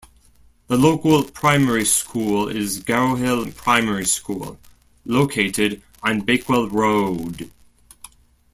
The 0.65 0.77
local 0.77 1.23
primary 1.23 1.85
school 1.85 2.47
is 2.47 2.79
Garrowhill 2.83 3.53
Primary 3.55 4.05
School, 4.07 4.57
located 5.05 5.83
on 6.01 6.21
Bakewell 6.21 6.69
Road. 6.69 7.51